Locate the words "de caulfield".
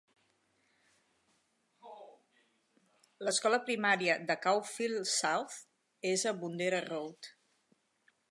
4.31-5.09